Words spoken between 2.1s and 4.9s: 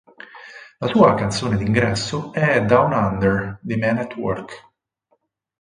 è "Down Under" dei Men at Work.